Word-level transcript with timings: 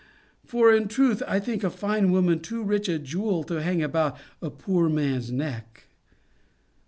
for, 0.43 0.73
in 0.73 0.87
truth, 0.87 1.21
I 1.27 1.39
think 1.39 1.63
a 1.63 1.69
fine 1.69 2.11
woman 2.11 2.39
too 2.39 2.63
rich 2.63 2.89
a 2.89 2.97
jewel 2.97 3.43
to 3.43 3.61
hang 3.61 3.83
about 3.83 4.17
a 4.41 4.49
poor 4.49 4.89
man's 4.89 5.31
neck. 5.31 5.83